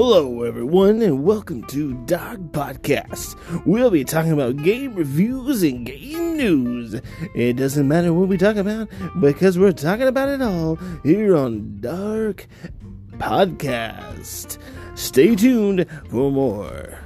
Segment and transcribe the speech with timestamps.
[0.00, 3.34] Hello, everyone, and welcome to Dog Podcast.
[3.66, 7.00] We'll be talking about game reviews and game news.
[7.34, 8.88] It doesn't matter what we talk about
[9.18, 12.46] because we're talking about it all here on Dark
[13.14, 14.58] Podcast.
[14.94, 17.00] Stay tuned for more.